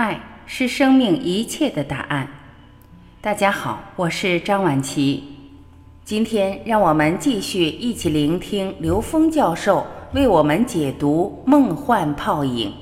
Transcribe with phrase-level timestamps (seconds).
[0.00, 2.26] 爱是生命一切的答案。
[3.20, 5.22] 大家好，我是张晚琪。
[6.04, 12.72] 今天让我们继续一起聆听刘峰教授为我们解读梦幻泡影。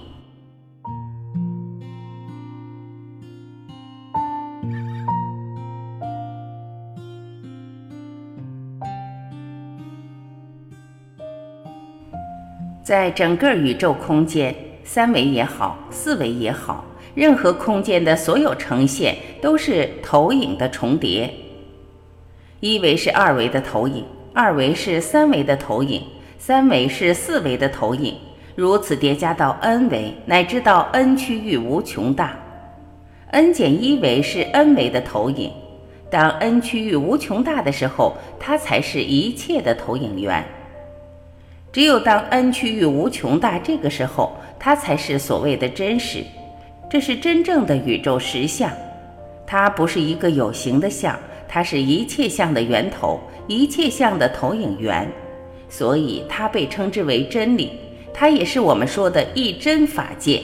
[12.84, 14.54] 在整个宇宙空间，
[14.84, 16.84] 三维也好，四维也好，
[17.18, 21.28] 任何空间的所有呈现都是投影的重叠。
[22.60, 26.00] 一维是二维的投影，二维是三维的投影，
[26.38, 28.14] 三维是四维的投影，
[28.54, 32.38] 如此叠加到 n 维，乃至到 n 区域无穷大。
[33.32, 35.50] n 减一维是 n 维的投影，
[36.08, 40.44] 当 n 区域无穷大的时候，它才是一切的投影源。
[41.72, 46.22] 只有当 n 区域无穷大，这个时候它才是所谓的真实，
[46.90, 48.70] 这是真正的宇宙实相。
[49.46, 55.06] 它不是一个有形的相，它是一切相的源头，一切相的投影源，
[55.68, 57.72] 所以它被称之为真理。
[58.12, 60.42] 它也是我们说的一真法界。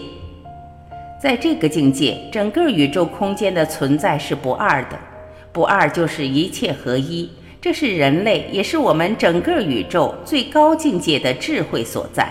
[1.20, 4.98] 在这个境界，整个宇宙空间的存在是不二的，
[5.52, 7.28] 不二就是一切合一。
[7.60, 12.30] 这是人类，也是我们整个宇宙最高境界的智慧所在。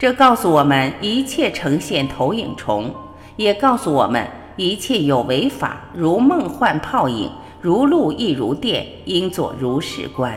[0.00, 2.90] 这告诉我们，一切呈现投影重，
[3.36, 4.26] 也告诉我们，
[4.56, 10.34] 一切有为法如梦幻泡影，如露亦如电，应作如是观。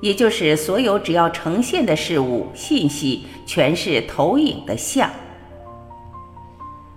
[0.00, 5.10] 也就是所有只要呈现的事物、信息，全是投影的像。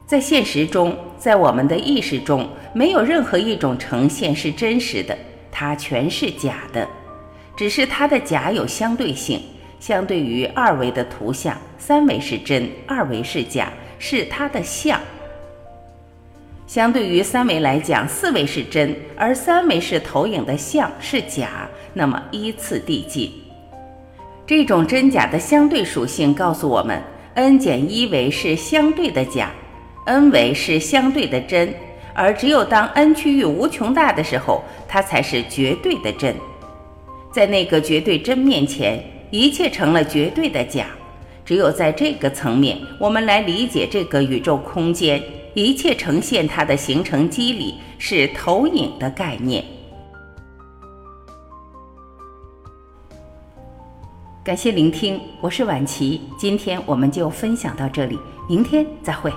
[0.06, 5.18] 在现实中，在我们的意识中，没有任何一种呈现是真实的。
[5.52, 6.88] 它全是假的，
[7.56, 9.42] 只是它的假有相对性，
[9.82, 15.02] 相对于二维的图像，三维是真，二维是假，是它的像。
[16.68, 23.34] 相对于三维来讲，四维是真，而三维是投影的像是假，那么依次递进。
[24.46, 27.02] 这种真假的相对属性告诉我们
[27.34, 29.50] ，n 减一维是相对的假
[30.06, 31.74] ，n 维是相对的真。
[32.14, 36.36] 而只有当 n 区域无穷大的时候，它才是绝对的真。
[37.32, 40.88] 在那个绝对真面前，一切成了绝对的假。
[41.44, 45.22] 只有在这个层面，我们来理解这个宇宙空间，
[45.56, 49.66] 一切呈现它的形成机理是投影的概念。
[54.44, 58.18] 感谢聆听，我是婉琪，今天我们就分享到这里，
[58.48, 59.32] 明天再会。